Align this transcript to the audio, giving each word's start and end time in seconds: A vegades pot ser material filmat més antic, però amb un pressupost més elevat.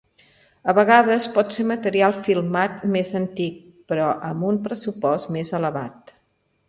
A 0.71 0.73
vegades 0.77 1.27
pot 1.35 1.51
ser 1.57 1.65
material 1.71 2.15
filmat 2.29 2.81
més 2.95 3.11
antic, 3.21 3.61
però 3.93 4.09
amb 4.31 4.49
un 4.53 4.59
pressupost 4.67 5.31
més 5.37 5.53
elevat. 5.63 6.17